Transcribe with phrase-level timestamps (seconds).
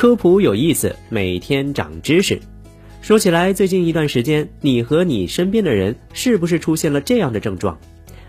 [0.00, 2.40] 科普有意思，每天长知识。
[3.02, 7.78] 说起来，最近一段时间，你和你身边的人是不是出现了这样的症状？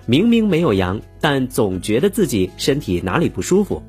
[0.06, 3.82] 明明没有阳，但总觉得自己身体哪里不舒服，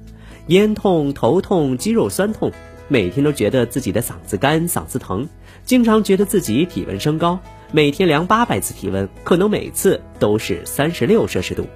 [0.46, 2.52] 咽痛、头痛、肌肉酸痛，
[2.86, 5.28] 每天都觉得自己的嗓子干、嗓子疼，
[5.64, 7.40] 经常觉得自己体温升高，
[7.72, 11.66] 每天量八百次体温，可能每次都是三十六摄氏度。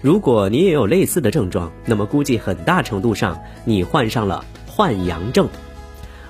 [0.00, 4.44] 如果你也有类似的症状，那么估计很大程度上你患上了
[4.76, 5.48] 患阳症。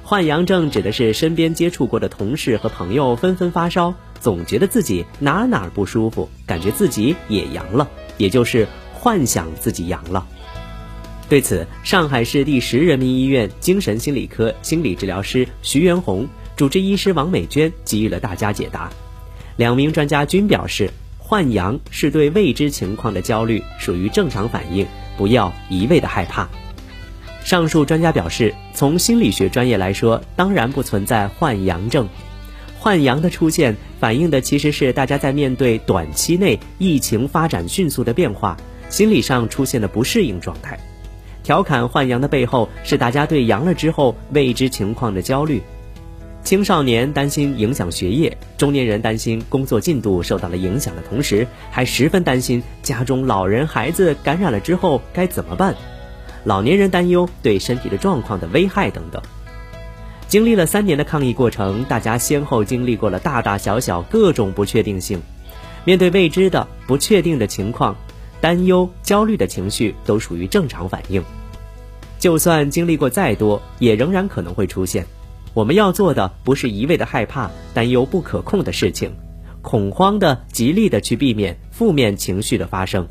[0.03, 7.89] 患阳症指的是身边接触过的同事和朋友纷纷发烧，总觉得自己哪哪不舒服，感觉自己也阳了，
[8.19, 10.27] 也就是幻想自己阳了。
[11.27, 18.91] 对此，上海市第十人民医院精神心理科心理治疗师徐元红、主治医师王美娟给予了大家解答。
[19.57, 20.91] 两名专家均表示。
[21.27, 24.87] 患阳是对未知情况的焦虑，属于正常反应，
[25.17, 26.47] 不要一味的害怕。
[27.45, 32.09] 上述专家表示，从心理学专业来说，当然不存在换阳症。
[32.79, 38.57] 换阳的出现，反映的其实是大家在面对短期内疫情发展迅速的变化，
[38.89, 40.79] 心理上出现的不适应状态。
[41.43, 45.61] 调侃换阳的背后，是大家对阳了之后未知情况的焦虑。
[46.43, 55.75] 青少年担心影响学业，中年人担心工作进度受到了影响的同时，还十分担心家中老人孩子感染了之后该怎么办。
[56.45, 59.21] 老年人担忧对身体的状况的危害等等。
[60.29, 65.21] 经历了三年的抗疫过程，大家先后经历过了大大小小各种不确定性。
[65.85, 67.97] 面对未知的不确定的情况，
[68.41, 71.23] 担忧、焦虑的情绪都属于正常反应。
[72.19, 75.07] 就算经历过再多，也仍然可能会出现。
[75.53, 79.13] 我们要做的不是一味的害怕、担忧不可控的事情，
[79.63, 83.07] 恐慌的、极力的去避免负面情绪的发生，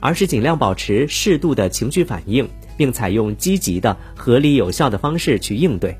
[0.00, 2.48] 而是尽量保持适度的情绪反应，
[2.82, 5.96] 并采用积极的、合理有效的方式去应对。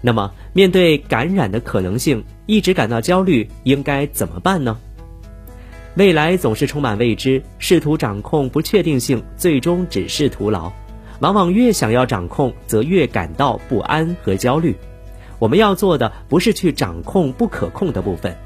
[0.00, 4.76] 那么，面对感染的可能性，一直感到焦虑，应该怎么办呢？
[5.94, 10.72] 未来总是充满未知，试图掌控不确定性，最终只是徒劳。
[11.20, 14.74] 往往越想要掌控，则越感到不安和焦虑。
[15.38, 18.36] 我们要做的不是去掌控不可控的部分，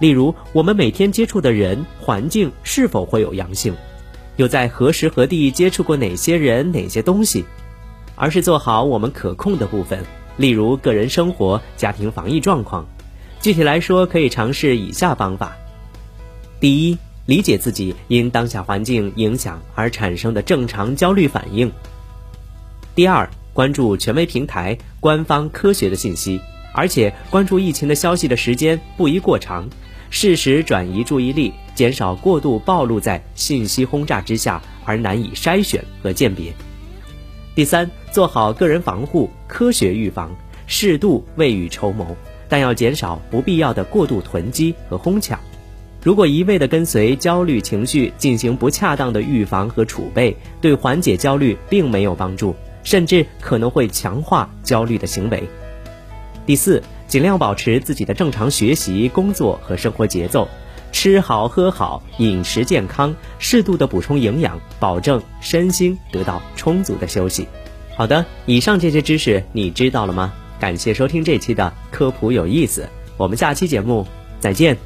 [0.00, 3.72] 例如我们每天接触的人、环境是否会有阳性，
[4.38, 7.44] 又在何时何地接触过哪些人、哪些东西，
[8.14, 10.02] 而是做好我们可控的部分，
[10.36, 12.86] 例如个人生活、家庭防疫状况。
[13.40, 15.56] 具体来说，可以尝试以下方法：
[16.58, 16.96] 第一，
[17.26, 21.68] 理解自己因当下环境影响而产生的正常焦虑反应；
[22.94, 23.28] 第二。
[23.54, 26.40] 关注权威平台、官方科学的信息，
[26.72, 29.68] 而且关注疫情的消息的时间不宜过长，
[30.10, 36.52] 适时转移注意力，减少过度暴露在信息轰炸之下而难以筛选和鉴别。
[37.54, 40.30] 第三，做好个人防护，科学预防，
[40.66, 42.06] 适度未雨绸缪，
[42.48, 45.38] 但要减少不必要的过度囤积和哄抢。
[46.02, 52.54] 如果一味的跟随焦虑情绪进行不恰当的预防和储备，对缓解焦虑并没有帮助。
[52.84, 55.46] 甚至可能会强化焦虑的行为。
[56.46, 60.46] 第四，尽量保持自己的正常学习、工作和生活节奏，
[60.92, 67.48] 吃好喝好，饮食健康，适度的补充营养，保证身心得到充足的休息。
[67.96, 70.32] 好的，以上这些知识你知道了吗？
[70.60, 74.06] 感谢收听这期的科普有意思，我们下期节目
[74.38, 74.76] 再见。